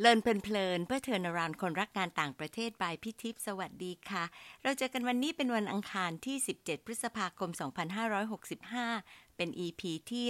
[0.00, 4.24] Learn เพลินเพื่อเทอร์นารานคนรักงานต่างประเทศ by พี่ทิพย์สวัสดีค่ะ
[4.62, 7.50] เราเจอกันวันนี้เป็นวันอังคารที่ 17 พฤษภาคม
[8.44, 10.24] 2565 เป็น EP ที่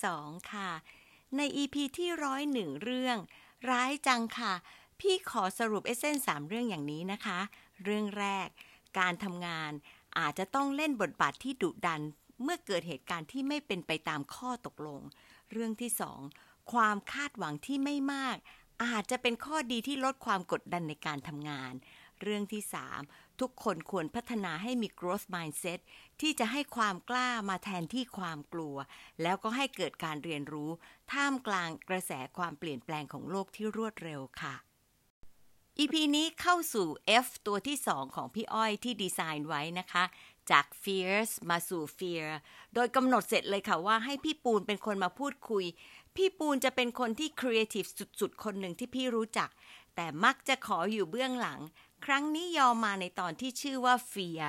[0.00, 0.70] 102ค่ะ
[1.36, 2.10] ใน EP ที่
[2.74, 3.18] 101เรื่อง
[3.70, 4.54] ร้ายจังค่ะ
[5.00, 7.38] พี่ขอสรุป essence สามเรื่องอย่างนี้นะคะ
[7.84, 8.48] เรื่องแรก
[8.98, 9.72] การทำงาน
[10.18, 12.00] อาจจะต้องเล่นบทบาทที่ดุดัน
[12.42, 15.00] เมื่อเกิดเหตุการณ์ที่ไม่เป็นไปตามข้อตกลง
[15.52, 16.20] เรื่องที่สอง
[16.72, 18.36] ความคาดหวังที่ไม่มาก
[18.82, 21.72] อาจจะเป็นข้อดีที่ลดความกดดันในการทำงาน
[22.22, 22.62] เรื่องที่
[23.02, 25.80] 3 ทุกคนควรพัฒนาให้มี growth mindset
[26.20, 28.76] ที่จะให้ความกล้ามาแทนที่ความกลัว
[29.22, 30.70] แล้วก็ให้เกิดการเรียนรู้
[31.12, 34.54] ท่ามกลางกระแสความเปลี่ยนแปลงของโลกที่รวดเร็วค่ะ
[35.78, 36.88] EP นี้เข้าสู่
[37.24, 40.04] F ตัวที่ 2 ของพี่อ้อยที่ดีไซน์ไว้นะคะ
[40.50, 42.26] จาก fierce มาสู่ fear
[42.74, 45.64] โดยกำหนดเสร็จเลยค่ะว่าให้พี่ปูนเป็นคนมาพูดคุย
[46.16, 47.88] พี่ปูนจะเป็นคนที่ creative
[48.20, 49.50] สุดๆ คนหนึ่งที่พี่รู้จัก
[49.96, 51.60] แต่มักจะขออยู่เบื้องหลัง
[52.04, 54.44] ครั้งนี้ยอมมาในตอนที่ชื่อว่า fear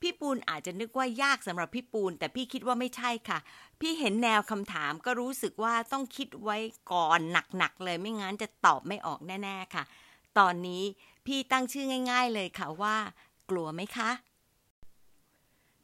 [0.00, 3.38] พี่ปูนอาจจะนึกว่ายากสำหรับพี่ปูน แต่พี่คิดว่าไม่ใช่ค่ะ
[3.80, 6.56] พี่เห็นแนวคำถามก็รู้สึกว่าต้องคิดไว้
[6.92, 7.20] ก่อน
[7.58, 9.84] หนักๆเลยไม่งั้นจะตอบไม่ออกแน่ๆค่ะ
[10.38, 10.82] ตอนนี้
[11.26, 12.96] พี่ตั้งชื่อง่าย ๆ เลยค่ะว่า
[13.50, 14.10] กลัวไหมคะ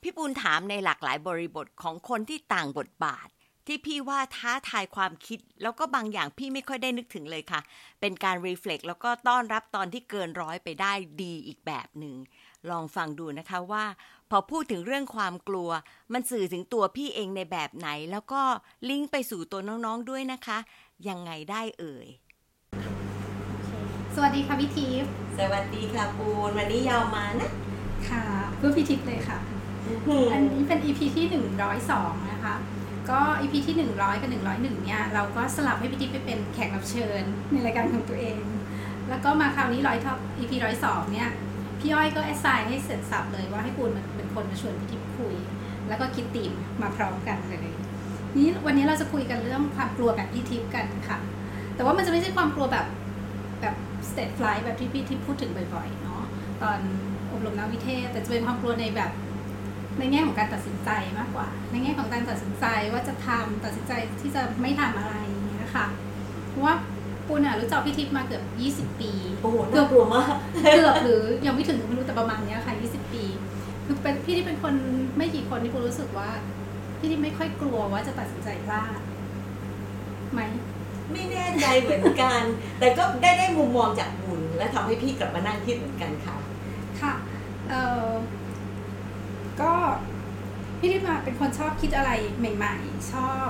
[0.02, 3.28] พี่ปูนถามในหลากหลายบริบทของคนที่ต่างบทบาท
[3.66, 7.60] ที่พี่ว่าท้าทายความคิด แล้วก็บางอย่างพี่ไม่ค่อยได้นึกถึงเลยค่ะ
[8.00, 12.16] เป็นการรีเฟล็กแล้วก็ต้อนรับตอนที่เกินร้อยไปได้ดีอีกแบบหนึ่ง
[12.70, 13.84] ลองฟังดูนะคะว่า
[14.30, 15.70] พอพูดถึงเรื่องความกลัว
[16.12, 18.42] มันสื่อถึงตัวพี่เองในแบบไหน แล้วก็
[18.88, 20.58] ลิงก์ไปสู่ตัวน้องๆด้วยนะคะ
[21.08, 22.06] ยังไงได้เอ่ย
[24.14, 27.50] สวัสดีค่ะพี่ทิพย์สวัสดีค่ะปูนวันนี้ยาวมานะ
[28.10, 28.24] ค่ะ
[28.56, 29.38] เพื่อพี่ทิพย์เลยค่ะ
[30.32, 31.26] อันนี้เป็น EP ที่
[31.78, 32.54] 102 นะคะ
[33.08, 38.42] ก็ EP ที่ 100 กับ 101 เนี่ย เราก็สลับให้พี่ทิพย์ไปเป็นแขกรับเชิญในรายการของตัวเอง
[39.08, 40.52] แล้วก็มาคราวนี้ร้อยท็อป EP
[40.82, 41.28] 102เนี่ย
[41.80, 45.34] พี่อ้อยก็ assign ให้เสร็จสรรพเลยว่าให้ปูนมันเป็นคนมาชวนพี่ทิพย์คุย
[45.88, 46.52] แล้วก็คิดตีม
[46.82, 47.74] มาพร้อมกันเลย
[48.36, 51.18] นี้วันนี้เราจะคุยกันเรื่องความกลัวแบบพี่ทิพย์กันค่ะ
[51.74, 52.86] แต่ว่ามันจะไม่ใช่ความกลัวแบบ
[53.60, 53.74] แบบ
[54.10, 56.22] state flight แบบที่พี่ทิพย์พูดถึงบ่อยๆเนาะ
[56.62, 56.78] ตอน
[57.32, 59.10] อบรมนักวิเทศ แต่จะเป็นความกลัวในแบบ
[60.00, 65.86] ในแง่ของการตัดสินใจมากกว่า ในแง่ของการตัดสินใจว่าจะทำตัดสินใจที่จะไม่ทำอะไรอย่างเงี้ยค่ะ
[66.48, 66.74] เพราะว่า
[67.26, 69.10] ปูนอะรู้จักพี่ทิพย์มาเกือบ 20 ปี
[69.42, 70.34] โอ้โหน่ากลัวมาก
[70.74, 73.24] เกือบหรือยังไม่ถึงไม่รู้แต่ประมาณเนี้ยค่ะ 20 ปี
[73.86, 74.74] คือเป็นพี่ที่เป็นคน
[75.16, 76.28] ไม่กี่คนที่ปูรู้สึกว่า
[76.98, 79.00] พี่ที่ไม่ค่อยกลัวว่าจะตัดสินใจพลาด
[80.32, 80.40] ไหม
[81.12, 82.42] ไม่แน่ใจเหมือนกัน
[82.78, 86.36] แต่ก็ได้ได้มุมมองจากบุญและทำให้พี่กลับมานั่งคิดเหมือนกันค่ะ
[87.00, 87.12] ค่ะ
[87.70, 87.74] เอ
[88.04, 88.06] อ
[89.60, 89.72] ก็
[90.78, 93.48] พี่ที่มาเป็นคนชอบคิดอะไรใหม่ ๆ ชอบ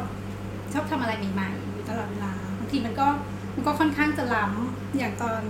[0.72, 3.06] ชอบทำอะไรใหม่ๆอยู่ตลอดเวลาบางทีมันก็
[3.54, 5.40] มันก็ค่อนข้างจะล้ำอย่างตอน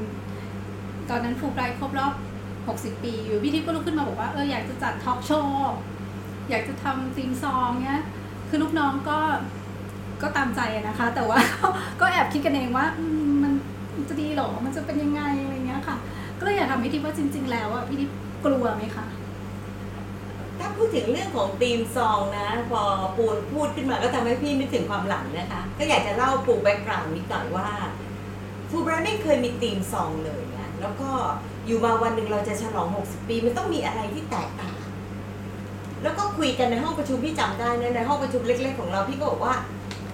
[1.11, 2.15] ตอนนั้นฟูไบรท์ครบรอบ
[2.59, 5.75] 60 ปี อยู่พี่ทิพย์ก็ลุกขึ้นมาบอกว่าเอออยากจะจัดทอล์กโชว์
[6.51, 8.03] อยากจะทำซีมซองเนี้ย
[8.49, 9.19] คือลูกน้องก็
[10.23, 11.39] ก็ตามใจนะคะ แต่ว่า
[12.01, 12.87] ก็แอบคิดกันเองว่า
[13.43, 13.53] มัน
[14.09, 15.97] จะดีหรอ มันจะเป็นยังไงอะไรเงี้ยค่ะ
[16.39, 19.07] ก็เลยอยากทำพี่ทิพย์ว่าจริง ๆ แล้วอะพี่ทิพย์กลัวไหมคะ
[20.61, 22.83] ถ้าพูดถึงเรื่องของธีมซองนะ พอ
[23.17, 27.69] ปูนพูดขึ้นมาก็ทำให้พี่นึกถึงความหลังนะคะ ก็อยากจะเล่าปูแบ็กกราวน์นิดหน่อยว่า
[28.71, 31.11] ฟูไบรท์ไม่เคยมีธีมซองเลยนะแล้วก็
[31.67, 34.77] อยู่มาวันหนึ่งเราจะฉลอง 60 ปี มันต้องมีอะไรที่แตกต่าง
[36.03, 39.55] แล้วก็คุยกันในห้องประชุมพี่จำได้นะในห้องประชุมเล็ก ๆ ของเราพี่ก็บอกว่า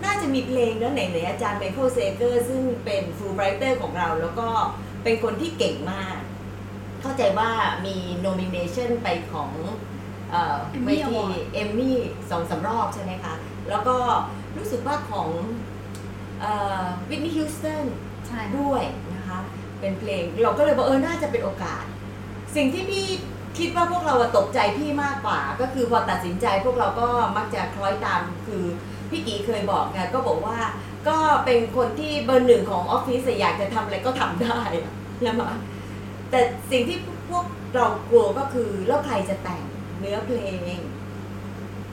[0.05, 4.49] น่าจะมีเพลงนะไหนๆอาจารย์ไมเคิลเซเกอร์ซึ่งเป็น Fulbrighter ของเรา แล้วก็
[5.05, 6.17] เป็นคนที่เก่งมาก
[7.03, 7.51] เข้าใจว่า
[7.87, 9.51] มี nomination ไปของ
[10.31, 11.97] เอ่อ Emmy เวที Award Emmy
[12.31, 13.35] สองสามรอบใช่ไหมคะ
[13.71, 13.97] แล้วก็
[14.57, 15.29] รู้สึกว่าของ
[17.11, 17.85] วินนี่ฮิวสตัน
[18.27, 18.83] ใช่ด้วย
[19.15, 19.39] นะคะ
[19.81, 21.85] เป็นเพลงเราก็เลยบอกเออ น่าจะเป็นโอกาส
[22.57, 23.07] สิ่งที่พี่
[23.59, 28.65] คิดว่าพวกเราอะตกใจพี่มากกว่า ก็คือพอตัดสินใจพวกเราก็มักจะคล้อยตามคือ
[29.11, 30.59] พี่กีเคยบอกไงก็บอกว่า
[31.09, 35.43] ก็เป็นคนที่เบอร์หนึ่งของออฟฟิศอะอยากจะทำอะไรก็ทำได้อะใช่ไหม
[36.31, 36.41] แต่
[36.71, 36.99] สิ่งที่
[37.31, 37.45] พวก
[37.75, 39.63] เรากลัวก็คือแล้วใครจะแต่ง
[40.01, 40.39] เนื้อเพล
[40.79, 40.81] ง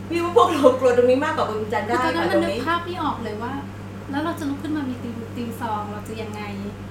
[0.10, 3.54] พี่ว่าพวกเรากลัวตรงนี้มากกว่าคุณจันคือได้ตอนนั้นค่ะมัตนรงนึกนี้ภาพไม่ออกเลยว่า
[4.12, 6.42] แล้วเราจะลุกขึ้นมามีตีมตีมซองเราจะยังไง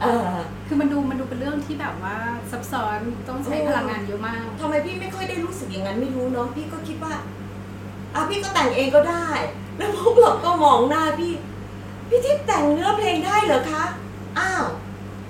[0.03, 0.31] เออ
[0.67, 2.17] คือมันดูมันดูเป็นเรื่องที่แบบว่า
[2.51, 2.99] ซับซ้อน
[3.29, 7.15] ต้องใช้โอ้พลังงานเยอะมากทำไมพี่ไม่ค่อยได้รู้สึกอย่างนั้นไม่รู้เนาะพี่ก็คิดว่า
[8.15, 9.29] อะพี่ก็แต่งเองก็ได้
[9.77, 11.33] แล้วพวกเราก็มองหน้าพี่
[12.09, 13.85] พี่ทิพย์แต่งเนื้อเพลงได้เหรอคะ
[14.39, 14.65] อ้าว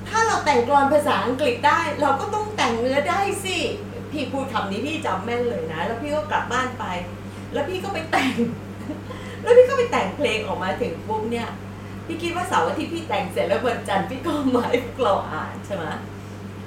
[0.08, 3.58] ถ้าเราแต่งกลอนภาษาอังกฤษได้ เราก็ต้องแต่งเนื้อได้สิ
[4.12, 6.84] พี่พูดคำนี้พี่จำแม่นเลยนะ แล้วพี่ก็กลับบ้านไป
[7.52, 8.34] แล้วพี่ก็ไปแต่ง
[9.42, 11.48] แล้วพี่ก็ไปแต่งเพลงออกมาถึงปุ๊บเนี่ย
[12.06, 15.84] พพี่คิดว่าเสาร์อาทิตย์พี่แต่งเสร็จแล้ววันจันทร์พี่ก็มาให้พวกเราอ่านใช่ไหม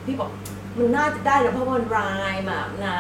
[0.06, 0.30] พี่บอก
[0.78, 2.98] มันน่าจะได้นะเพราะมัน rhyme มานะ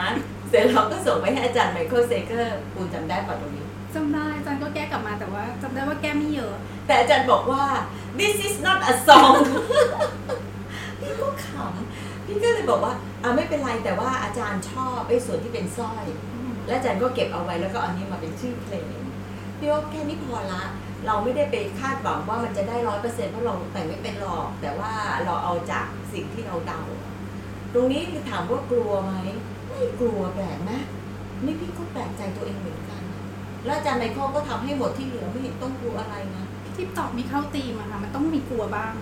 [0.50, 3.66] เสร็จเราก็ส่งไปให้อาจารย์ไมเคิลเซเกอร์ปูนจำได้ป่ะตรงนี้
[3.96, 6.54] จำได้อาจารย์ก็แก้กลับมาแต่ว่าจำได้ว่าแก้ไม่เยอะ
[6.88, 7.64] แต่อาจารย์บอกว่า
[8.20, 9.38] this is not a song
[11.00, 11.95] พี่ก็ขำ
[12.26, 12.94] พี่ก็เลยบอกว่า
[13.24, 16.06] อ่าไม่เป็นไรแต่ว่าอาจารย์ชอบไอ้ส่วนที่เป็นสร้อย
[16.68, 18.86] และอาจารย์ก็เก็บเอาไว้แล้วก็เอานี้มาเป็นชื่อเพลง
[19.58, 20.64] พี่ว่าแค่นี้พอละ
[21.08, 24.94] เราไม่ได้ไปคาดหวังว่ามันจะได้ร้อยเปอร์เซ็นต์เพราะเราแต่งไม่เป็นหรอก แต่ว่า
[25.26, 26.82] เราเอาจากสิ่งที่เราเดา
[27.74, 29.14] ตรงนี้คือถามว่ากลัวไหม
[29.68, 30.80] ไม่กลัวแปลกนะ
[31.46, 33.02] นี่พี่ก็แปลกใจตัวเองเหมือนกัน
[33.66, 38.94] แล้วอาจารย์ไมเคิลก็ทำให้หมดที่เหลือไม่เห็นต้องกลัวอะไรนะพี่ทิพย์ตอบมีเข้าตีมอะค่ะมันต้องมีกลัวบ้าง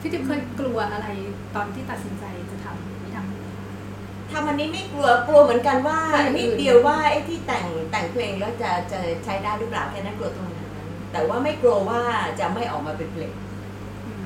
[0.00, 1.06] พี่ทิพย์เคยกลัวอะไร
[1.54, 10.68] ตอนที่ตัดสินใจจะทำหรือไม่ทำ ทำอันนี้ไม่กลัวกลัวเหมือนกันว่าใช่นิดเดียวว่าไอ้ที่แต่งแต่งเพลงแล้วจะจะใช้ได้หรือเปล่าแค่นั้นกลัวตรงนั้น
[11.12, 12.00] แต่ว่าไม่กลัวว่า
[12.40, 13.32] จะไม่ออกมาเป็นเพลง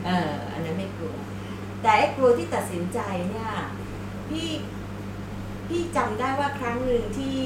[0.04, 1.14] เอออันนั้นไม่กลัว
[1.82, 2.98] แต่ไอ้กลัวที่ตัดสินใจ
[3.30, 3.50] เนี่ย
[4.28, 4.48] พี่
[5.68, 7.38] พี่จำได้ว่าครั้งหนึ่งที่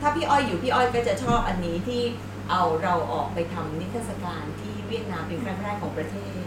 [0.00, 2.02] ถ้าพี่อ้อยอยู่พี่อ้อยก็จะชอบอันนี้ที่
[2.50, 6.44] เอาเราออกไปทำนิทรรศการที่เวียดนามเป็นครั้งแรกของประเทศ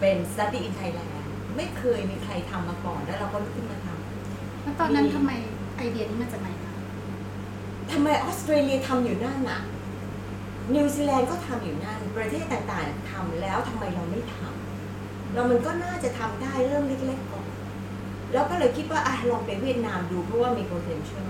[0.00, 1.17] เป็น Study in Thailand
[1.58, 5.30] ไม่เคยมีใครทำมาก่อนแล้วเราก็ลุกขึ้นมาทำแล้วตอนนั้นทำไม
[5.76, 6.74] ไอเดียนี้มาจากไหนคะ
[7.92, 9.60] ทำไมออสเตรเลียทำอยู่นั่นน่ะ
[10.74, 17.46] นิวซีแลนด์ก็ทำอยู่นั่น ประเทศต่างๆทำแล้วทำไมเราไม่ทำเรามันก็น่าจะทำได้เริ่มเล็กๆก่อน
[18.32, 21.26] แล้วก็เลยคิดว่าอะลองไปเวียดนามดูเพราะว่ามี potential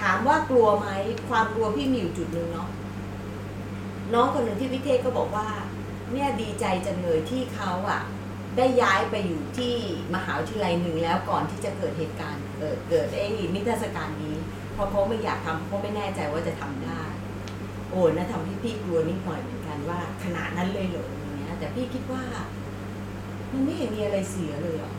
[0.00, 0.88] ถามว่ากลัวไหม
[1.28, 2.68] ความกลัวพี่มีอยู่จุดหนึ่งเนาะ
[4.14, 5.46] น้องคนหนึ่งที่วิเทศก็บอกว่า
[6.12, 8.00] เนี่ยดีใจจังเลยที่เขาอะ
[8.56, 9.74] ได้ย้ายไปอยู่ที่
[10.14, 14.36] มหาวิทยาลัยหนึ่งแล้วก่อนที่จะเกิดเหตุการณ์เกิดเกิดไอ้นิทรรศการนี้
[14.74, 17.02] เพราะเขาไม่อยากทำเพราะไม่แน่ใจว่าจะทำได้
[17.90, 22.22] โอ้นะทำให้พี่กลัวนิดหน่อยเหมือนกันว่าขนาดนั้นเลยเหรออย่างเงี้ย แต่พี่คิดว่า
[23.52, 24.92] มันไม่เห็นมีอะไรเสียเลยเหรอ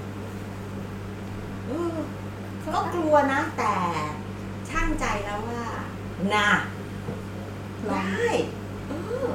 [1.65, 1.95] เออ
[2.73, 3.73] ก็กลัวนะ แต่
[4.69, 5.63] ช่างใจแล้วว่า
[6.33, 6.49] น่ะ
[7.87, 8.29] ลองได้
[8.87, 8.91] เอ
[9.23, 9.25] อ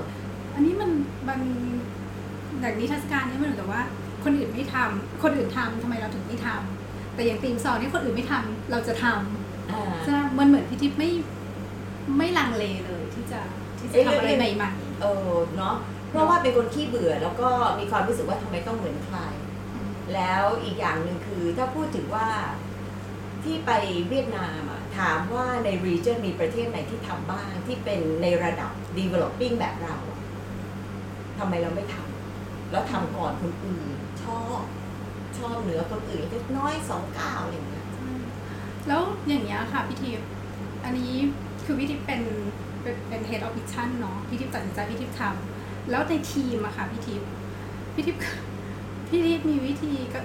[0.54, 0.90] อันนี้มัน
[1.28, 1.40] มัน
[2.60, 3.82] อย่างนิทรรศการเนี่ยมันเหมือนกับว่า
[4.24, 11.10] คนอื่นไม่ทำคนอื่นทำทำไมเราถึงไม่ทำแต่อย่างตีมสอนที่คนอื่นไม่ทำเราจะทำอ่าใช่ไหมมันเหมือนพี่ทิพย์ไม่
[12.18, 13.40] ไม่ลังเลเลยที่จะ
[13.78, 14.70] ที่จะเอ้ยทำอะไรเรื่องใหม่
[15.00, 15.76] เออเนาะ
[16.10, 17.48] เพราะว่าเป็นคนขี้เบื่อแล้วก็
[17.78, 19.18] มีความรู้สึกว่าทำไมต้องเหมือนใคร
[20.14, 22.28] แล้วอีกอย่างหนึ่งคือถ้าพูดถึงว่า
[23.44, 23.70] ที่ไป
[24.08, 30.18] เวียดนามอะถามว่าใน region มีประเทศไหนที่ทำบ้างที่เป็นในระดับ developing แบบเราอะ
[31.38, 32.11] ทำไมเราไม่ทำ
[32.72, 34.60] แล้วทำก่อนคนอื่นชอบ
[35.38, 37.86] ชอบเหนือคนอื่นเล็กน้อยสองก้าวอะไรอย่างเงี้ย
[38.88, 40.28] แล้วอย่างเงี้ยค่ะพี่ทิพย์
[40.84, 41.14] อันนี้
[41.64, 42.22] คือพี่ทิพย์เป็น
[42.82, 47.28] เป็นเป็น head of mission เนาะพี่ทิพย์ตัดสินใจพี่ทิพย์ทำแล้วในทีมอะค่ะพี่ทิพย์
[47.94, 48.20] พี่ทิพย์
[49.08, 50.20] พี่ทิพย์มีวิธีก็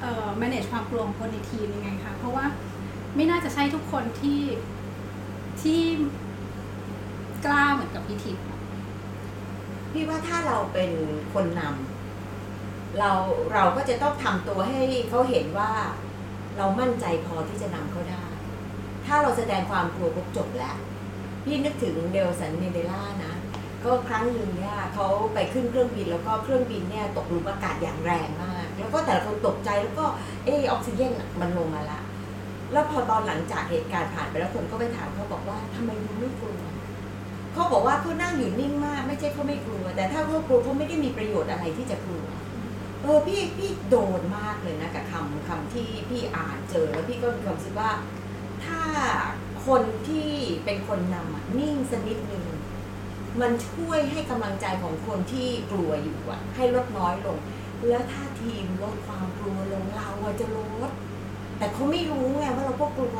[0.00, 2.44] เอ่อ manage ความกลัวของคนในทีมยังไงคะเพราะว่า
[3.16, 4.40] ไม่น่าจะใช่ทุกคนที่
[5.62, 5.80] ที่
[7.44, 8.44] กล้าเหมือนกับพี่ทิพย์
[9.92, 10.90] พี่ว่าถ้าเราเป็น
[11.32, 13.10] คนนำเรา
[13.52, 15.70] เราก็จะต้องทำตัวให้เขาเห็นว่า
[16.56, 18.24] เรามั่นใจพอที่จะนำเขาได้
[19.06, 20.76] ถ้าเราแสดงความกลัวปุ๊บจบแล้ว
[21.44, 23.34] พี่นึกถึงเดลสันเมเดล่านะ
[23.84, 30.06] ก็ครั้งหนึ่งเนี่ยเขาไปขึ้นเครื่องบินแล้วก็เครื่องบินเนี่ยตกหลุมอากาศอย่างแรงมาก แล้วก็แต่ละคนตกใจแล้วก็
[30.44, 32.00] เออออกซิเจนมันลงมาละ
[32.72, 36.60] แล้วพอตอนหลังจากเหตุการณ์ผ่านไปแล้วคนก็ไปถามเขาบอกว่าทำไมคุณไม่กลัว
[37.52, 42.24] เขาบอกว่าเขานั่งอยู่นิ่งมาก ไม่ใช่เขาไม่กลัว แต่ถ้าเขากลัวเขาไม่ได้มีประโยชน์อะไรที่จะกลัว
[43.02, 47.90] เออพี่พี่โดนมากเลยนะกับคำคำที่พี่อ่านเจอแล้วพี่ก็มีความรู้สึกว่า
[48.64, 48.80] ถ้า
[49.66, 50.30] คนที่
[50.64, 52.44] เป็นคนนำนิ่งสักนิดนึง
[53.40, 57.38] มันช่วยให้กำลังใจของคนที่กลัวอยู่อะให้ลดน้อยลง
[57.88, 60.08] แล้วถ้าทีมลดความกลัวลงเรา
[60.40, 60.90] จะลด
[61.58, 63.16] แต่เขาไม่รู้ไงว่าเราก็กลัว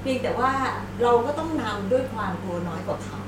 [0.00, 0.52] เพียงแต่ว่า
[1.02, 3.20] เราก็ต้องนำด้วยความกลัวน้อยกว่าเขา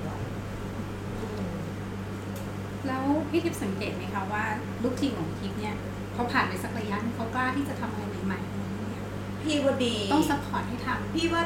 [2.87, 4.45] แล้วพี่ทิพย์สังเกตไหมคะว่า
[4.83, 5.77] ลูกทีมของพี่ทิพย์เนี่ย
[6.15, 9.05] พอผ่านไปสักระยะหนึงเขากล้าที่จะทำอะไรใหม่ๆอะไรอย่างเงี้ย
[9.43, 11.43] พี่ว่าดีต้อง support ให้ทพี่ว่า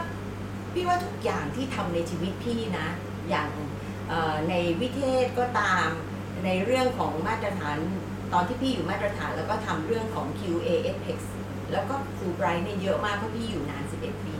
[0.75, 2.87] พี่ว่าทุกอย่างที่ทำในชีวิตพี่นะ
[3.31, 3.49] อย่าง
[4.09, 5.89] เอ่อในวิเทศก็ตาม
[6.45, 7.77] ในเรื่องของมาตรฐาน
[8.33, 11.19] ตอนที่พี่อยู่มาตรฐานแล้วก็ทำเรื่องของ QA Apex
[11.73, 14.35] แล้วก็ฟูไบรท์เนี่ยเยอะมากเพราะพี่อยู่นาน 11 ปี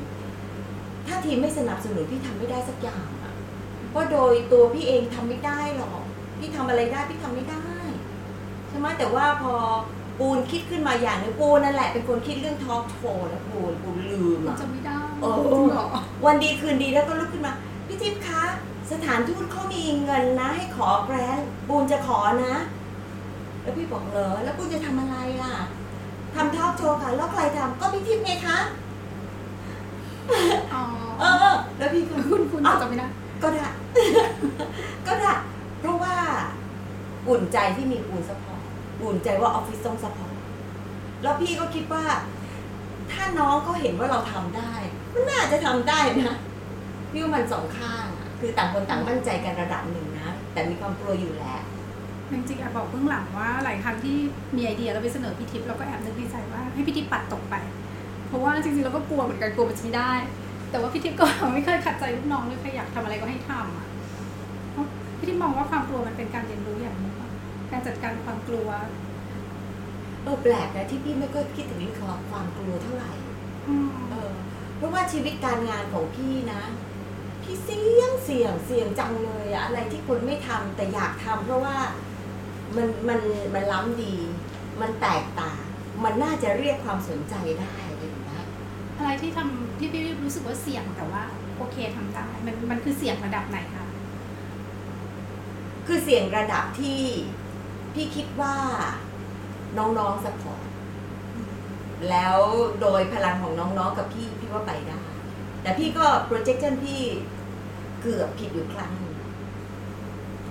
[1.07, 3.35] ถ้าทีมไม่สนับสนุนพี่ทำไม่ได้สักอย่างอะ
[3.91, 6.04] เพราะโดยตัวพี่เองทำไม่ได้หรอก
[6.39, 7.65] พี่ทำอะไรได้พี่ทำไม่ได้
[8.69, 9.55] ใช่ไหมแต่ว่าพอ
[10.19, 15.87] ปูนคิดขึ้นมาอย่างหนึงปูนนั่นแหละเป็นคนคิดเรื่องทอล์กโชว์นะปูนปูนลืมำมันอะจะไม่ได้เออจริงเหรอ
[16.25, 17.53] วันดีคืนดีแล้วก็ลุกขึ้นมา
[17.87, 18.43] พี่พี่ทิพย์คะ
[18.93, 22.55] สถานทูตเขามีเงินนะ ให้ขอแกรนด์ปูนจะขอนะ
[23.63, 25.55] แล้วพี่บอกเหรอแล้วปูนจะทำอะไรล่ะ
[26.35, 28.59] ทำทอล์กโชว์ค่ะแล้วใครทำก็พี่ทิพย์ไงคะ
[30.75, 30.83] อ๋อ
[31.21, 33.07] เออแล้วพี่ก็คุณคุณอ้าวจำไม่ได้
[33.43, 33.67] ก็ได้
[35.07, 35.33] ก็ได้
[35.85, 36.17] เพราะว่า
[37.29, 38.63] อุ่นใจที่มีปูน support
[39.03, 40.37] อุ่นใจว่าออฟฟิศต้อง support
[41.23, 42.05] แล้วพี่ก็คิดว่า
[43.13, 44.73] ถ้าน้องเขาเห็นว่าเราทำได้
[45.13, 46.35] มันน่าจะทำได้นะ
[47.11, 48.05] พี่ว่ามันสองข้าง
[48.41, 51.59] คือต่างคนต่างมั่นใจกันระดับหนึ่งนะ แต่มีความกลัวอยู่แหละ
[52.31, 54.17] จริงๆแอบบอกเบื้องหลังว่าหลายครั้งที่
[54.57, 57.55] มีไอเดียแล้วไปเสนอพี่ทิพย์เราก็แอบนึกในใจว่าให้พี่ทิพย์ปัดตกไป
[58.29, 60.13] เพราะว่าจริงๆเราก็กลัวเหมือนกันกลัวมันจะไม่ได้
[60.71, 61.25] แต่ว่าพี่ทิพย์ก็
[61.55, 63.87] ไม่เคยขัดใจลูกน้องเลยใครอยากทำอะไรก็ให้ทำอะ
[65.25, 67.31] พราะพี่ทิพย์มองว่าความกลัวมันเป็นการเรียนรู้อย่างหนึงอะ
[67.71, 68.69] การจัดการความกลัว
[70.23, 73.13] เออแปลกนะที่พี่ไม่ก็คิดถึงเรื่องความความกลัวเท่าไหร่
[73.69, 74.33] อืมเออ
[74.77, 76.63] เพราะว่าชีวิตการงานของพี่นะ
[77.43, 81.77] พี่เสี่ยงเสี่ยงเสี่ยงจังเลยอะอะไรที่คนไม่ทำแต่อยากทำเพราะว่า
[82.77, 83.21] มันมัน
[83.55, 84.15] มันล้ำดี
[84.81, 85.61] มันแตกต่าง
[86.05, 88.45] มันน่าจะเรียกความสนใจได้อะไรอย่างเงี้ย
[88.99, 91.23] อะไรที่ทำที่พี่รู้สึกว่าเสี่ยงแต่ว่า
[91.57, 93.84] โอเคทำได้มันมันคือเสี่ยงระดับไหนคะ
[95.87, 97.01] คือเสี่ยงระดับที่
[97.95, 98.57] พี่คิดว่า
[99.79, 100.67] น้องๆสปอร์ต
[102.11, 102.39] แล้ว
[102.81, 105.01] โดยพลังของน้องๆกับพี่พี่ว่าไปได้
[105.63, 107.01] แต่พี่ก็ projection พี่
[108.03, 109.15] เกือบผิดอยู่ครั้งหนึ่ง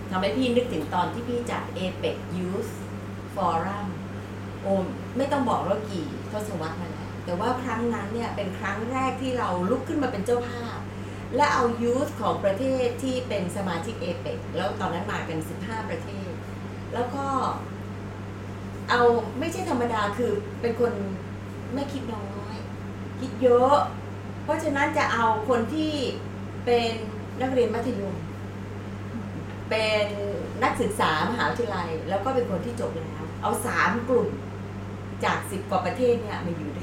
[0.09, 2.71] ทำให้พี่นึกถึงตอนที่พี่จัด APEC Youth
[3.35, 3.87] Forum
[4.61, 4.83] โอม
[5.17, 10.72] ไม่ต้องบอกว่ากี่ทศวรรษมาแล้วแต่ว่าครั้งนั้นเนี่ยเป็นครั้งแรกที่เราลุกขึ้นมาเป็นเจ้าภาพ
[11.35, 16.31] และเอายูธของประเทศที่เป็นสมาชิกเอเปกแล้วตอนนั้นมากัน 15 ประเทศ
[16.93, 17.25] แล้วก็
[18.89, 19.01] เอา
[19.39, 20.93] ไม่ใช่ธรรมดาคือเป็นคน
[21.73, 22.55] ไม่คิดน้อย
[23.19, 23.75] คิดเยอะ
[24.43, 25.91] เพราะฉะนั้นจะเอาคนที่
[26.65, 26.91] เป็น
[27.41, 28.15] นักเรียนมัธยม
[29.69, 30.07] เป็น
[30.63, 34.29] นักศึกษามหาวิทยาลัย แล้วก็เป็นคนที่จบแล้ว เอาสามกลุ่ม
[35.25, 36.82] จากสิบกว่าประเทศเนี่ยมาอยู่ด้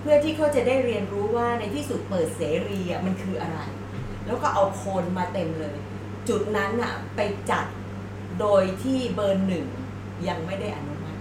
[0.00, 3.58] เพื่อที่เขาจะได้เรียนรู้ว่าในที่สุดเปิดเสรีอะมันคืออะไร
[4.26, 5.76] แล้วก็เอาคนมาเต็มเลย
[6.28, 7.64] จุดนั้นอะไปจัด
[8.40, 9.66] โดยที่เบอร์หนึ่ง
[10.28, 11.18] ยังไม่ได้อนุมัติ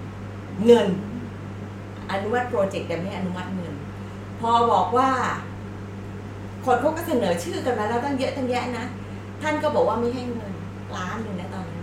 [0.66, 0.88] เงิน
[2.12, 3.74] อนุมัติโปรเจกต์แต่ไม่อนุมัติเงิน
[4.40, 5.10] พอบอกว่า
[6.66, 8.86] คนเขาก็เสนอชื่อกันมาแล้วตั้งเยอะตั้งแยะนะ
[9.42, 10.54] ท่านก็บอกว่าไม่ให้เงิน
[10.98, 11.82] ล้านหนึ่งนะตอนนั้น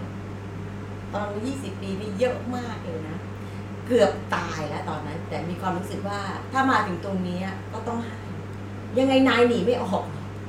[1.14, 3.16] ตอนยี่สิบปีนี่เยอะมากเลยนะ
[3.86, 4.95] เกือบตายแล้วตอน
[5.60, 6.20] ความรู้สึกว่า
[6.52, 7.40] ถ้ามาถึงตรงนี้
[7.72, 8.18] ก็ต้องให้
[8.98, 10.04] ยังไงนายหนีไม่ออก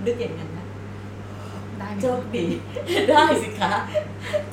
[0.05, 0.67] นึกอย่างนั้นนะ
[1.79, 2.45] ได้ไหมโชคดี
[3.09, 3.71] ได้สิคะ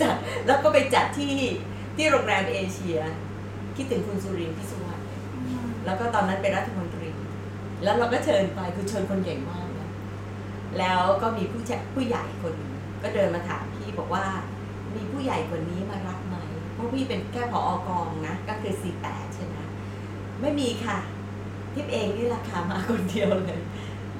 [0.01, 0.15] จัด
[0.47, 1.35] แล้วก็ไปจัดที่
[1.97, 2.99] ที่โรงแรมเอเชีย
[3.77, 5.03] คิดถึงคุณสุรินทร์พิสุวรรณ
[5.35, 7.11] อืมแล้วก็ตอนนั้นเป็นรัฐมนตรี
[7.83, 9.91] แล้วเราก็เชิญไปคือเชิญคนใหญ่มากนะ
[10.79, 14.25] แล้วก็มีผู้ชะผู้ใหญ่คนหนึ่งก็เดินมาถามพี่บอกว่า
[14.95, 16.37] มีผู้ใหญ่คนนี้มารับไหม
[16.73, 19.54] เพราะพี่เป็นแค่ผออกองนะ ก็คือ C8 ใช่ไหม
[20.41, 20.99] ไม่มีค่ะ
[21.75, 23.61] ทิพเองนี่ราคามาคนเดียวเลย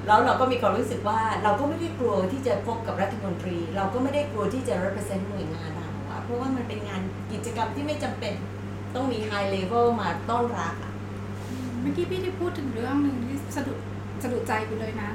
[0.07, 8.33] แล้วเราก็มีความรู้สึกว่าเราก็ไม่ได้กลัวที่จะพบกับรัฐมนตรี เราก็ไม่ได้กลัวที่จะ represent หน่วยงานเราอะเพราะว่ามันเป็นงานกิจกรรมที่ไม่จำเป็น
[8.95, 10.93] ต้องมี high level มาต้อนรับอะ
[11.81, 13.77] เมื่อกี้พี่ที่พูดถึงเรื่องหนึ่งที่สะดุด
[14.23, 15.09] สะดุดใจไปเลยนะ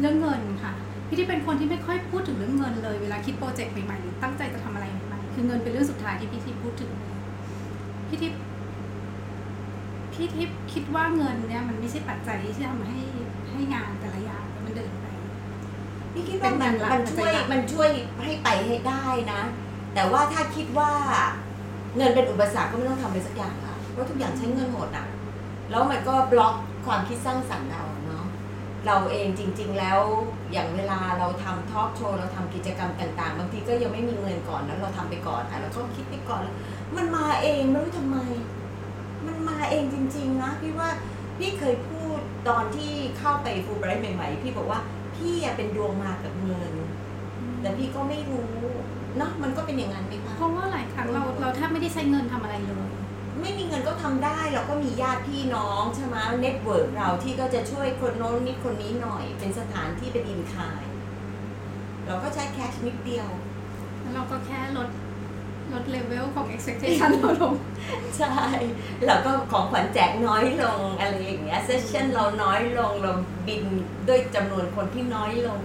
[0.00, 0.72] เรื่องเงินค่ะ
[1.08, 6.90] พี่ที่เป็นคนที่ไม่ค่อยพูดถึงเรื่องเงินเลยเวลาคิดโปรเจกต์ใหม่ๆหรือตั้งใจจะทำอะไรใหม่ๆคือเงินเป็นเรื่องสุดท้ายที่พี่ที่พูดถึง
[8.08, 8.30] พี่ที่
[10.20, 13.00] พี่ที่คิดว่าเงินเนี่ยมันไม่ใช่ปัจจัยที่ทำให้
[13.50, 15.06] ให้งานแต่ละอย่างมันเดินไป
[16.12, 17.88] พี่คิดว่ามันเป็นงานหลักมันช่วยเป็นหลักมันช่วย
[18.24, 19.42] ให้ไปให้ได้นะ
[19.94, 20.90] แต่ว่าถ้าคิดว่า
[21.96, 25.06] เงินเป็นอุปสรรคก็ไม่ต้องทำเลยสักอย่างค่ะเพราะทุกอย่างใช้เงินหมดอะ
[25.70, 26.54] แล้วมันก็บล็อก
[26.86, 28.26] ความคิดสร้างสรรค์เราเนาะ
[28.86, 30.00] เราเองจริง ๆ แล้ว
[30.52, 36.54] อย่างเวลาเราทำทอล์กโชว์เราทำกิจกรรมต่างๆบางทีก็ยังไม่มีเงินก่อนแล้วเราทำไปก่อนอะแล้วก็คิดไปก่อนแล้ว
[36.96, 38.18] มันมาเองไม่รู้ทำไม
[39.30, 40.88] มันมาเองจริง ๆ นะพี่ว่า
[41.38, 42.18] พี่เคยพูด
[42.48, 44.80] ตอนที่เข้าไปฟูไบรท์ใหม่ๆพี่บอกว่า
[45.16, 46.72] พี่อะเป็นดวงมากับเงิน
[47.60, 48.52] แต่พี่ก็ไม่รู้
[49.18, 52.88] เนาะมันก็เป็นอย่างนั้นไหมคะเพราะว่าหลายครั้งเราเราแทบไม่ได้ใช้เงินทำอะไรเลย
[53.40, 60.82] ไม่มีเงินก็ทำได้เราก็มีญาติพี่น้องใช่ไหม network เราที่ก็จะช่วยคนโน้นนิดคนนี้หน่อย เป็นสถานที่เป็น in-kind
[62.06, 63.28] เราก็ใช้ cash นิดเดียว
[64.00, 64.88] แล้วเราก็แค่ลด
[65.74, 67.54] ลดเลเวลของ expectation เราลง
[68.18, 68.34] ใช่
[69.06, 73.12] เราก็ของขวัญแจกน้อยลงอะไรอย่างเงี้ย session เราน้อยลงเรา
[73.46, 73.62] บิน
[74.08, 75.60] ด้วยจำนวนคนที่น้อยลง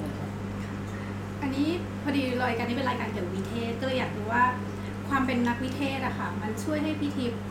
[1.41, 1.69] อันนี้
[2.03, 4.43] พอดีรายการนี้เป็นรายการเกี่ยวกับวิเทศก็เลยอยากรู้ว่า
[5.09, 7.41] ความเป็นนักวิเทศอะค่ะ มันช่วยให้พี่ทิพย์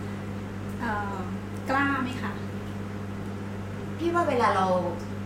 [0.81, 1.15] เอ่อ
[1.71, 2.33] กล้าไหมคะ
[3.99, 4.67] พพี่ว่าเวลาเรา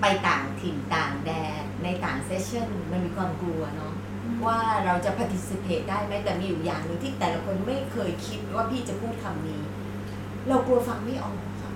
[0.00, 1.30] ไปต่างถิ่นต่างแด
[1.61, 3.92] นในต่างเซสชั่นมันมีความกลัวเนาะ
[4.47, 9.61] ว่าเราจะ participate ได้ไหมแต่มีอยู่อย่างหนึ่งที่แต่ละคนไม่เคยคิดว่าพี่จะพูดคำนี้
[10.49, 11.73] เรากลัวฟังไม่ออกค่ะ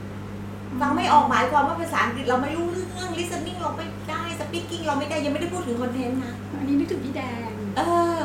[0.81, 7.83] ฟังไม่ออกหมายความว่าภาษาอังกฤษเราไม่รู้เรื่อง listening เราไม่ได้ speaking เราไม่ได้ยังไม่ได้พูดถึงคอนเทนต์นะอันนี้นึกถึงพี่แดงเอ
[8.15, 8.17] อ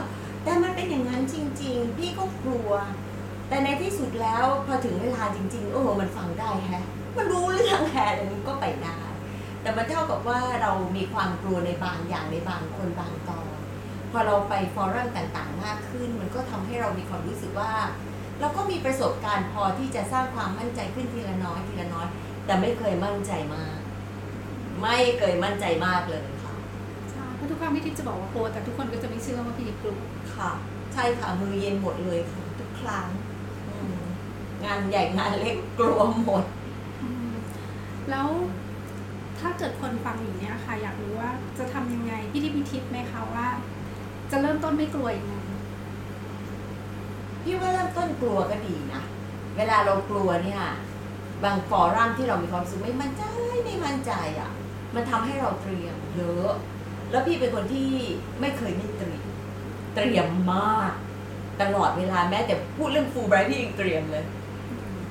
[0.44, 2.72] แต่มันเป็นอย่างนั้นจริง ๆ พี่ก็กลัว
[3.50, 6.86] แต่ในที่สุดแล้วพอถึงเวลาจริง ๆ โอ้โหมันฟังได้แฮะ
[7.18, 8.98] มันรู้เรื่องแฮะแล้วมันก็ไปได้
[9.62, 13.47] แต่มันเท่ากับว่าเรามีความกลัวในบางอย่างในบางคนบางตอนพ
[14.18, 17.72] อเราไปฟอรัมต่างๆ มากขึ้น มันก็ทำให้เรามีความรู้สึกว่า
[18.40, 22.08] เราก็มีประสบการณ์พอที่จะสร้างความมั่นใจขึ้นทีละน้อยทีละน้อย
[22.46, 23.78] แต่ไม่เคยมั่นใจมาก
[24.82, 26.54] ไม่เคยมั่นใจมากเลยค่ะ
[27.12, 29.96] ใช่เพราะทุกครั้งพี่ทิพย์จะบอกว่ากลัวแต่ทุกคนก็จะไม่เชื่อว่าพี่ทิพย์กลัว
[30.36, 30.52] ค่ะ
[30.94, 33.08] ใช่ค่ะมือเย็นหมดเลยค่ะทุกครั้ง
[33.70, 34.00] อืม
[34.66, 36.44] งานใหญ่งานเล็กกลัวหมด
[37.02, 37.32] อืม
[38.10, 38.28] แล้ว
[39.40, 43.48] ถ้าเกิดคนฟังอยู่เนี่ยค่ะ อยากรู้ว่าจะทำยังไงพี่ทิพย์มีทิปไหมคะว่า
[44.32, 45.34] จะเริ่มต้นไม่กลัวยังไง
[47.44, 49.02] พี่ว่าเริ่มต้นกลัวก็ดีนะ
[49.58, 50.62] เวลาเรากลัวเนี่ย
[51.44, 53.24] บางฟอรัมที่เรามีความรู้สึกไม่มั่นใจ
[53.66, 54.52] ไม่มั่นใจอะ
[54.96, 56.50] มันทำให้เราเตรียมเยอะ
[57.12, 57.90] แล้วพี่เป็นคนที่
[58.40, 59.24] ไม่เคยไม่เตรียม
[59.96, 60.92] เตรียมมาก
[61.62, 64.26] ตลอดเวลาแม้แต่พูดเรื่องฟูไบรท์พี่ยังเตรียมเลย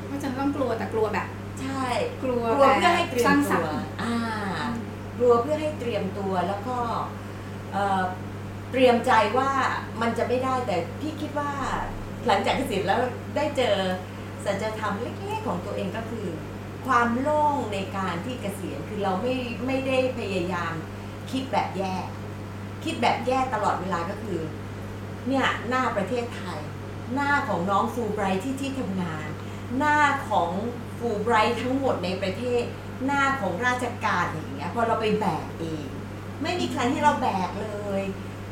[0.06, 1.26] เพราะฉะนันต้องกลัวแต่กลัวแบบ
[1.60, 1.84] ใช่
[2.22, 4.14] กลัวกลัวเพื่อให้เตรียสมร้างสรตัรวค์อ่า
[5.18, 6.76] กลัวเพื่อให้เตรียมตัวแล้วก็
[8.70, 9.50] เตรียมใจว่า
[10.00, 11.52] มันจะไม่ได้แต่พี่คิดว่า
[12.26, 13.00] หลังจากเกษียณแล้ว
[13.36, 13.76] ได้เจอ
[14.44, 16.26] สัจธรรมเล็กๆของตัวเองก็คือ
[16.86, 19.34] ความโล่งในการที่เกษียณคือเราไม่
[19.66, 20.72] ไม่ได้พยายาม
[21.30, 21.94] คิดแบบแย่
[22.84, 24.40] คิดแบบแย่ตลอดเวลาก็คือ
[25.28, 26.60] เนี่ยหน้าประเทศไทย
[27.14, 29.26] หน้าของน้องฟูไบรท์ที่ที่ทำงาน
[29.78, 30.50] หน้าของ
[30.98, 32.62] ฟูไบรท์ทั้งหมดในประเทศ
[33.04, 35.86] หน้าของราชการอย่างเงี้ยพอเราไปแบกเอง
[36.42, 37.68] ไม่มีใครให้เราแบกเล
[38.00, 38.02] ย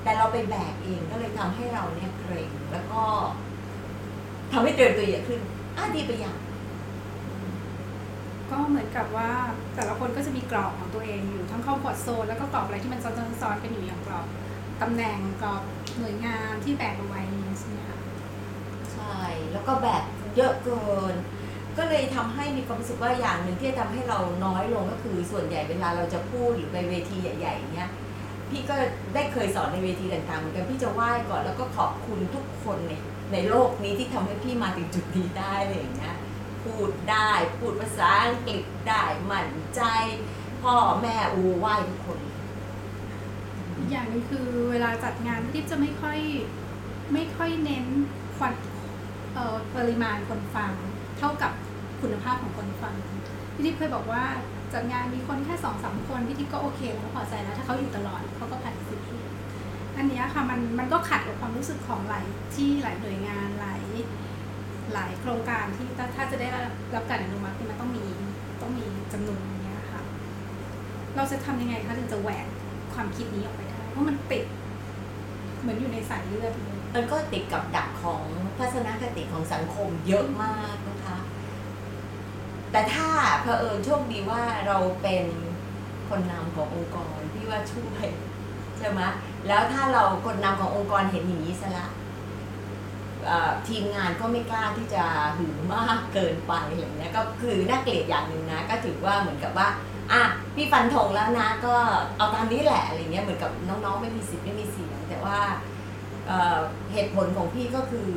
[0.05, 3.03] แต่เราไปแบกเองก็เลยทำให้เราเนี่ยเกรงแล้วก็
[4.53, 5.40] ทำให้เตือนตัวเยอะขึ้น
[5.77, 6.37] อะดีไปอย่าง
[8.51, 9.31] ก็เหมือนกับว่า
[9.75, 14.27] แต่ละคนก็จะมีกรอบของตัวเองอยู่ทั้งคอมฟอร์ทโซนแล้วก็กรอบอะไรที่มันซ้อนๆกันอยู่อย่างกรอบ
[14.83, 15.62] ตำแหน่งกรอบ
[15.99, 17.23] หน่วยงานที่แบ่งเอาไว้
[17.59, 17.99] ใช่ไหมคะ
[18.93, 19.19] ใช่
[19.53, 20.03] แล้วก็แบก
[20.37, 21.14] เยอะเกิน
[21.79, 27.90] ก็เลยทำให้มีความรู้สึกว่าอย่างหนึ่งที่จะทำให้เราน้อยลงก็คือส่วนใหญ่เวลาเราจะพูดหรือไปเวทีใหญ่ๆอย่เงี้ย
[28.50, 28.74] พี่ก็
[29.14, 32.92] ได้เคยสอนในเวทีต่างๆเหมือนกันพี่จะไหว้ก่อนแล้วก็ขอบคุณทุกคนใน
[33.33, 36.16] ในโลกนี้ที่ทำให้พี่มาถึงจุดนี้ได้อะไรอย่างเงี้ย
[36.62, 39.83] พูดได้พูดภาษาอังกฤษได้มั่นใจ
[40.62, 42.18] พ่อแม่อูไหว้ทุกคน
[43.76, 46.18] อีกอย่างหนึงคือเวลาจัดงานพี่ทิพย์จะไม่ค่อย
[47.12, 47.87] ไม่ค่อยเน้น
[48.37, 48.54] ควอน
[49.35, 50.72] เอ่อปริมาณคนฟัง
[51.18, 51.52] เท่ากับ
[52.00, 52.94] คุณภาพของคนฟัง
[53.54, 54.24] พี่ทิพย์เคยบอกว่า
[54.74, 59.16] จัดงานมีคนแค่สองสามคนพี่ทิพย์ก็โอเคแล้วพอใจแล้วถ้าเขาอยู่ตลอดเขาก็ผ่านสิทธิ
[59.96, 63.82] อันนี้ค่ะมันมันก็ขัดกับความรู้สึกของหลายที่หลายหน่วยงานหลาย
[64.92, 66.48] หลายโครงการที่ถ้าถ้าจะได้
[66.94, 68.04] รับการอนุมัติมันต้องมี
[68.62, 70.02] ต้องมีจำนวนอย่างเงี้ยค่ะ
[71.16, 72.46] เราจะทำยังไงคะถึงจะแหวก
[72.94, 74.44] ความคิดนี้ออกไปได้เพราะมันติด
[75.60, 78.22] เหมือนอยู่ในสายเลือดเลยมันก็ติดกับดักของ
[78.58, 80.76] ทัศนคติของสังคมเยอะมาก
[82.74, 83.08] แต่ถ้า
[83.42, 85.24] เผอิญโชคดีว่าเราเป็น
[86.08, 88.06] คนนำขององค์กรพี่ว่าช่วย
[88.78, 89.00] ใช่ไหม
[89.48, 91.87] แล้วถ้าเราคนนำขององค์กรเห็นอย่างนี้ซะละ
[93.68, 95.04] ทีมงานก็ไม่กล้าที่จะ
[95.37, 99.68] หือมากเกินไปอะไรอย่างเงี้ยก็คือน่าเกลียดอย่างหนึ่งนะ ก็ถือว่าเหมือนกับว่า
[100.12, 100.22] อะ
[100.54, 101.74] พี่ฟันธงแล้วนะก็
[102.16, 105.38] เอาตามนี้แหละอะไรเงี้ยเหมือนกับน้องๆ ไม่มีสิทธิ์ไม่มีเสียงแต่ว่า
[106.26, 108.08] เเหตุผลของพี่ก็คือ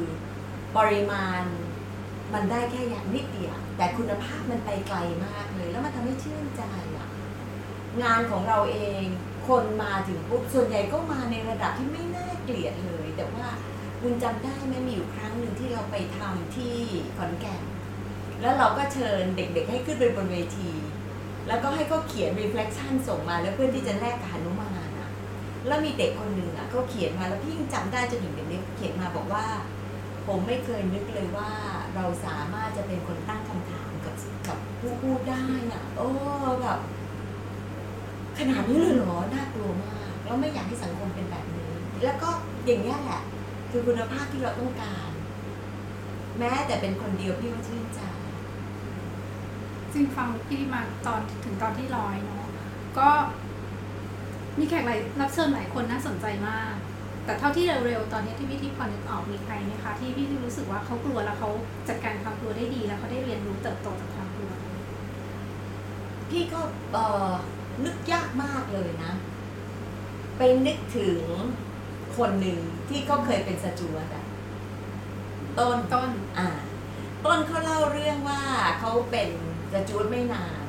[0.78, 1.42] ปริมาณ
[2.34, 6.64] มันได้แค่อย่างนิดเดียว แต่คุณภาพมันไปไกลมากเลย แล้วมันทำให้ชื่นใจ
[6.98, 7.08] อะ
[8.04, 9.04] งานของเราเอง
[9.48, 13.48] คนมาถึงปุ๊บส่วนใหญ่ก็มาในระดับที่ไม่น่าเกลียดเลย แต่ว่า
[14.02, 16.78] คุณจำได้ไหมมีอยู่ครั้งหนึ่งที่เราไปทำที่
[17.18, 17.62] ขอนแก่น
[18.42, 20.72] แล้วเราก็เชิญเด็กๆ ให้ขึ้นไปบนเวที
[21.48, 25.10] แล้วก็ให้เขาเขียน reflection ส่งมาแล้วเพื่อนที่จะแลกกับหนุมานอะ
[25.68, 29.46] แล้วมีเด็กคนหนึ่งอะเขาเขียนมาแล้วพี่ยังจำได้จนถึงเดี๋ยวนี้เขียนมาบอกว่า
[30.28, 31.52] ผมไม่เคยนึกเลยว่า
[31.96, 34.16] เราสามารถจะเป็นคนตั้งคำถามกับ
[34.48, 36.10] กับผู้พูดได้อะ โอ้
[36.62, 36.80] แบบ
[38.38, 41.72] ขนาดนี้เลยเหรอ น่ากลัวมาก แล้วไม่อยากให้สังคมเป็นแบบนี้
[42.04, 42.30] แล้วก็
[42.66, 43.22] อย่างนี้แหละ
[43.72, 45.10] คือคุณภาพที่เราต้องการ
[46.40, 48.02] แม้แต่เป็นคนเดียวพี่ก็ชื่นใจ
[49.94, 52.48] จริงฟังพี่มาตอนถึงตอนที่ร้อยเนาะ
[52.98, 53.10] ก็
[54.60, 56.74] มีแขกหลายรับเชิญหลายคนน่าสนใจมาก
[57.28, 61.50] แต่เท่าที่เร็วๆตอนนี้ที่พี่ที่พอนึกออกมีใครไหมคะที่พี่รู้สึกว่าเขากลัวแล้วเขา
[61.88, 64.52] จัดการความกลัวได้ดีแล้วเขาได้เรียนรู้เติบโตจากความกลัว
[66.30, 66.62] พี่ก็
[66.92, 66.98] เอ
[67.30, 67.34] อ
[67.86, 69.14] นึกยากมากเลยนะ
[70.38, 71.20] ไปนึกถึง
[72.18, 72.60] คนหนึ่ง
[72.90, 74.26] ที่เขาเคยเป็นสจวตอะ
[75.60, 76.48] ต้นต้นอ่า
[77.26, 78.42] ต้นเขาเล่าเรื่องว่า
[78.80, 79.30] เขาเป็น
[79.74, 80.64] สจวตไม่นาน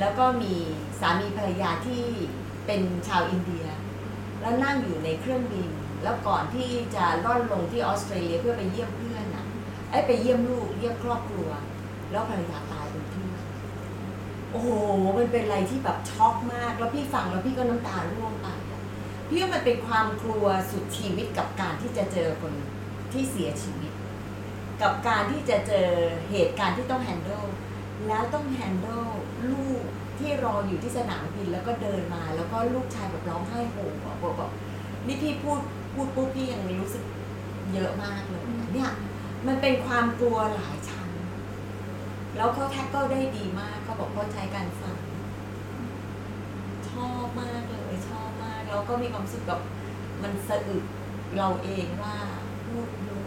[0.00, 0.54] แล้วก็มี
[1.00, 2.02] สามีภรรยาที่
[2.66, 3.66] เป็นชาวอินเดีย
[4.40, 5.70] แล้วนั่งอยู่ในเครื่องบิน
[6.02, 9.46] แล้วก่อนที่จะล่อนลงที่ออสเตรเลียเพื่อไปเยี่ยมเพื่อนน่ะ
[9.90, 11.48] ไอ้ไปเยี่ยมลูกเยี่ยมครอบครัว
[12.10, 13.30] แล้วภรรยาตายบนเครื่อง
[14.50, 14.68] โอ้โห
[15.18, 18.46] มันเป็นอะไรที่แบบช็อกมาก แล้วพี่ฟังแล้วพี่ก็น้ำตาร่วงไป
[19.28, 22.52] พี่ว่ามันเป็นความกลัวสุดชีวิตกับการที่จะเจอคน
[23.12, 23.92] ที่เสียชีวิต
[24.82, 25.88] กับการที่จะเจอ
[26.30, 27.48] เหตุการณ์ที่ต้อง handle
[28.06, 28.88] แล้วต้อง handle
[29.50, 29.82] ลูก
[30.18, 34.50] ที่รออยู่ที่สนามบินแล้วก็เดินมา แล้วก็ลูกชายแบบร้องไห้โฮบอกบอกบอก
[35.06, 35.60] นี่พี่พูด
[35.92, 37.04] พูดปุ๊บพี่ยังรู้สึก
[37.74, 38.42] เยอะมากเลย
[38.74, 38.90] เนี่ย
[39.46, 41.10] มันเป็นความกลัวหลายชั้น
[42.36, 44.96] แล้วเขาแท็กเกิลได้ดีมากเขาบอกเขาใช้การฟัง
[46.90, 49.60] ชอบมากเลยชอบมากแล้วก็มีความรู้สึกแบบ
[50.22, 50.84] มันสะอึก
[51.38, 52.14] เราเองว่า
[52.66, 53.24] พูดเยอะ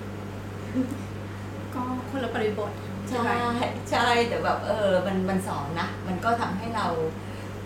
[1.74, 2.72] ก็คนละบริบท
[3.10, 3.34] ใช่
[3.92, 6.88] ใช่แต่แบบเออมันมันสอนนะ มันก็ทำให้เรา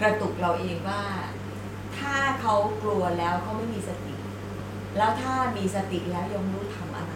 [0.01, 1.01] กระตุกเราเองว่า
[1.97, 4.16] ถ้าเขากลัวแล้วเขาไม่มีสติ
[4.97, 7.13] แล้วถ้ามีสติแล้วยังรู้ทำอะไร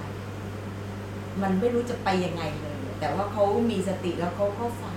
[1.41, 4.95] มันไม่รู้จะไปยังไงเลย แต่ว่าเขามีสติแล้วเขาก็ฟัง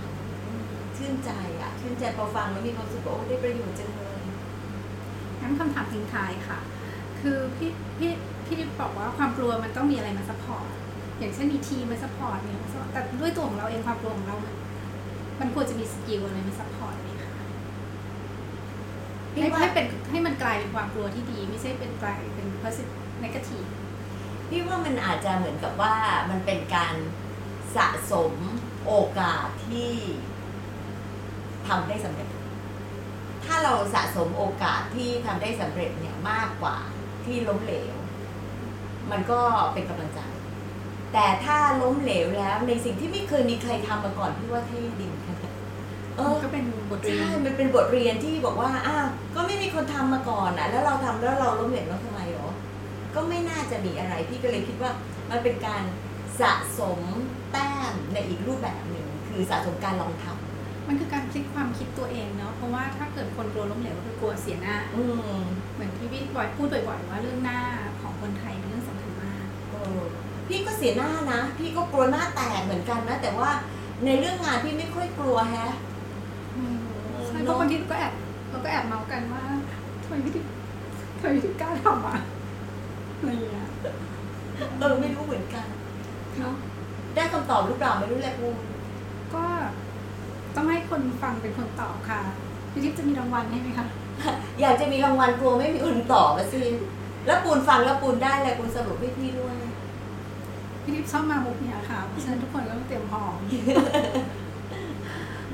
[0.97, 4.21] ชื่นใจอะชื่นใจพอฟังแล้วมีความรู้สึกว่าโอ้ได้ประโยชน์จังเลย
[5.41, 6.59] งั้นคำถามทิ้งท้ายค่ะ
[7.21, 8.11] คือพี่พี่
[8.47, 10.67] พี่บอกว่าความกลัวมันต้องมีอะไรมา support
[11.19, 12.59] อย่างเช่นมีทีมมา support เนี่ย
[12.91, 14.37] แต่ด้วยตัวของเราเองความกลัวของเรา
[15.39, 16.95] มันควรจะมี skill อะไรมา support
[19.35, 22.93] ให้ว่าให้เป็นให้มันกลายเป็นความกลัวที่ดี ไม่ใช่เป็นกลายเป็น positive
[23.23, 23.69] negative
[24.49, 25.95] พี่ว่ามันอาจจะเหมือนกับว่า
[26.29, 26.95] มันเป็นการ
[27.75, 28.33] สะสม
[28.85, 29.91] โอกาสที่
[31.67, 32.29] ทำได้สำเร็จ
[33.45, 36.75] ถ้าเราสะสมโอกาสที่ทำได้สำเร็จเนี่ยมากกว่า
[37.25, 37.95] ที่ล้มเหลว
[39.11, 39.41] มันก็
[39.73, 40.19] เป็นกำลังใจ
[41.13, 45.34] แต่ถ้าล้มเหลวแล้วในสิ่งที่ไม่เคยมีใครทำมาก่อนพี่ว่าเท่ดินค่ะ
[46.17, 52.47] เออก็เป็นบทเรียใช่นมันเป็นบทเรียนที่บอกว่า อ้าว ก็ไม่มีคนทำมาก่อนอะ แล้วเราทำแล้วเราล้มเหลวแล้วทำไมหรอ
[53.15, 54.91] ก็ไม่น่าจะมีอะไร พี่ก็เลยคิดว่า
[55.31, 55.83] มันเป็นการ
[56.41, 56.99] สะสม
[57.51, 60.25] แต้มในอีกรูปแบบหนึ่ง คือสะสมการลองท
[60.87, 65.03] มันคือการพลิกความคิดตัวเองเนาะ เพราะว่าถ้าเกิดคนกลัวล้มเหลวก็คือกลัวเสียหน้าำอื
[65.39, 65.41] ม
[65.73, 67.59] เหมือนที่พี่บอยพูดบ่อยๆว่าเรื่องหน้า
[68.01, 70.01] ของคนไทยเป็นเรื่องสำคัญมากเออ
[70.47, 73.49] พี่ก็เสียหน้านะ พี่ก็กลัวหน้าแตกเหมือนกันนะ แต่ว่า
[74.05, 75.73] ในเรื่องงานพี่ไม่ค่อยกลัวแฮะ
[77.27, 78.13] ใช่เพราะบางทีเราก็แอบ
[78.49, 79.43] เราก็แอบเมาส์กันว่า
[80.03, 80.45] ทำไมพี่ถึง
[81.19, 82.17] ทำไมพี่ถึงกล้าทำอะ
[83.17, 83.67] อะไรอย่างเงี้ย
[84.79, 85.65] เออไม่รู้เหมือนกัน
[86.39, 86.55] เนาะ
[87.15, 88.55] ได้คำตอบหรือเปล่าไม่รู้แหละคุณ
[89.33, 89.43] ก็
[90.55, 92.21] ต้องให้คนฟังเป็นคนตอบค่ะ
[92.71, 93.87] พี่ทิพย์จะมีรางวัลให้ไหมคะ
[94.61, 96.61] อยากจะมีรางวัลกลัวไม่มีคนตอบมาสิ
[97.25, 99.55] แล้วปูนฟังแล้วปูนได้อะไรปูนสรุปให้พี่ด้วย
[100.83, 103.33] พี่ทิพย์ชอบมามุกเนี่ยค่ะเพราะฉะนั้นทุกคนก็ต้องเตรียมพร้อม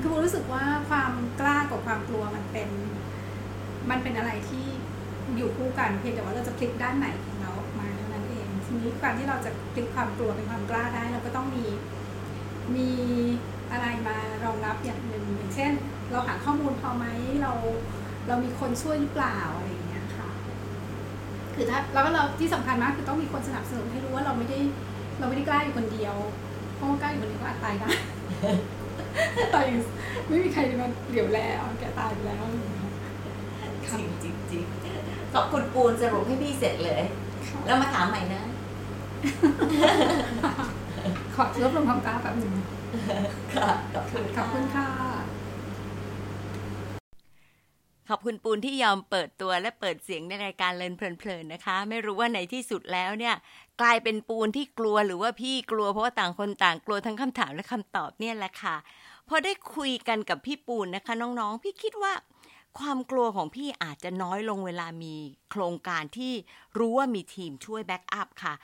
[0.02, 2.68] คือผมรู้สึกว่าความกล้ากับความกลัวมันเป็น
[3.90, 4.66] มันเป็นอะไรที่
[5.36, 11.64] อยู่คู่กันเพียงแต่ว่าเราจะพลิกด้านไหนของเราออกมาเท่านั้นเองทีนี้การที่เราจะพลิกความกลัวเป็นความกล้าได้เราก็ต้องมี
[12.76, 12.90] มี
[13.72, 15.72] อะไรมารองรับอย่างหนึ่งอย่างเช่น
[16.10, 17.06] เราหาข้อมูลพอไหม
[17.42, 17.52] เรา
[18.28, 20.28] เรามีคนช่วยหรือเปล่าอะไรอย่างเงี้ยค่ะ
[21.54, 24.58] คือถ้าแล้วก็เราที่สำคัญมากคือต้องมีคนสนับสนุนให้รู้ว่าเราไม่ได้
[25.18, 26.14] เราไม่ได้กล้าอยู่คนเดียว
[26.74, 27.90] เพราะว่ากล้าอยู่คนเดียวก็อาจตายได้
[29.54, 29.82] ตายอยู่
[30.28, 32.90] ไม่มีใครมาเหลียวแลเอาแกตายไปแล้วอะไรอย่างเงี้ย
[33.90, 34.64] จริงจริงจริง
[35.34, 37.02] ขอบคุณปูนสรุปให้พี่เสร็จเลย
[37.66, 38.42] แล้วมาถามใหม่นะ
[41.34, 42.54] ขอรวบรวมความกล้าแป๊บหนึง
[43.54, 44.88] ค่ะขอบคุณขอบคุณค่ะ
[48.08, 53.34] ขอบคุณปูนที่ยอมเปิดตัวและเปิดเสียงในรายการเลินเพลินๆนะคะ ไม่รู้ว่าในที่สุดแล้วเนี่ย
[53.80, 59.01] กลายเป็นปูนที่กลัวหรือว่าพี่กลัวเพราะว่าต่างคนต่างกลัวทั้งคำถามและคำตอบเนี่ยแหละค่ะพ
[59.34, 62.12] อได้คุยกันกับพี่ปูนนะคะน้องๆ พี่คิดว่า
[62.78, 65.14] ความกลัวของพี่อาจจะน้อยลงเวลามี
[65.50, 66.32] โครงการที่
[66.78, 68.54] รู้ว่ามีทีมช่วย backup ค่ะ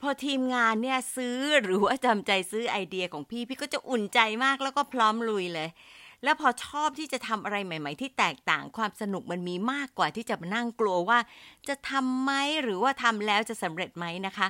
[0.00, 5.68] พอทีมงานเนี่ยซื้อหรือว่าจำใจซื้อไอเดียของพี่ พี่ก็จะอุ่นใจมากแล้วก็พร้อมลุยเลย
[6.24, 11.18] แล้วพอชอบที่จะทำอะไรใหม่ ๆ ที่แตกต่างความสนุกมันมีมากกว่าที่จะมานั่งกลัวว่า
[11.68, 14.46] จะทำไหมหรือว่าทำแล้วจะสำเร็จไหมนะคะ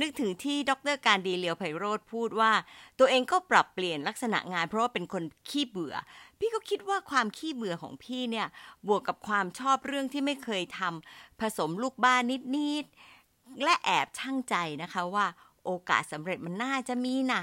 [0.00, 2.52] นึกถึงที่ดร.การดีเลียวไพโรจน์พูดว่า
[2.98, 5.94] ตัวเองก็ปรับเปลี่ยนลักษณะงาน เพราะว่าเป็นคนขี้เบื่อ
[6.38, 8.46] พี่ก็คิดว่าความขี้เบื่อของพี่เนี่ย
[8.88, 12.22] บวกกับความชอบเรื่องที่ไม่เคยทำผสมลูกบ้าน
[12.56, 15.26] นิดๆและแอบช่างใจนะคะว่า
[15.64, 17.42] โอกาสสำเร็จมันน่าจะมีนะ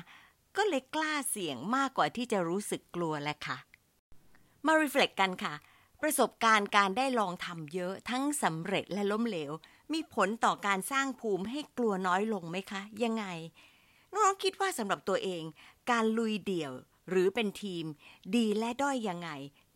[0.57, 3.57] ก็เลยกล้าเสี่ยงมากกว่าที่จะรู้สึกกลัวแหละค่ะ
[4.67, 5.53] มารีเฟล็กกันค่ะ
[6.01, 9.51] ประสบการณ์การได้ลองทำเยอะทั้งสำเร็จและล้มเหลว
[9.93, 13.25] มีผลต่อการสร้างภูมิให้กลัวน้อยลงไหมคะ ยังไง
[14.11, 15.43] น้องๆคิดว่าสำหรับตัวเอง
[15.91, 16.71] การลุยเดี่ยว
[17.09, 17.85] หรือเป็นทีม
[18.35, 19.29] ดีและด้อยยังไง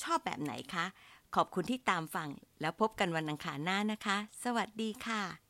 [0.04, 0.86] ชอบแบบไหนคะ
[1.36, 2.30] ขอบคุณที่ตามฟัง
[2.62, 5.45] แล้วพบกันวันอังคารหน้านะคะ สวัสดีค่ะ